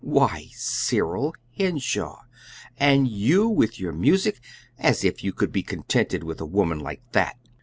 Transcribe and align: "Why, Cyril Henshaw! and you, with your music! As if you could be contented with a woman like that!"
"Why, 0.03 0.47
Cyril 0.53 1.35
Henshaw! 1.55 2.23
and 2.79 3.07
you, 3.07 3.47
with 3.47 3.79
your 3.79 3.91
music! 3.91 4.41
As 4.79 5.03
if 5.03 5.23
you 5.23 5.31
could 5.31 5.51
be 5.51 5.61
contented 5.61 6.23
with 6.23 6.41
a 6.41 6.45
woman 6.47 6.79
like 6.79 7.03
that!" 7.11 7.37